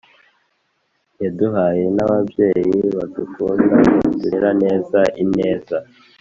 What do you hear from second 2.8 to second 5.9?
badukunda, baturerane ineza.